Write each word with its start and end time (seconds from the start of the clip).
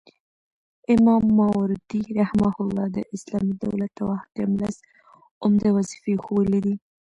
امام 0.93 1.23
ماوردي 1.39 2.01
رحمه 2.19 2.53
الله 2.63 2.85
د 2.95 2.97
اسلامي 3.15 3.53
دولت 3.63 3.93
او 4.03 4.09
حاکم 4.21 4.51
لس 4.61 4.75
عمده 5.43 5.69
وظيفي 5.77 6.15
ښوولي 6.23 6.59
دي 6.65 6.75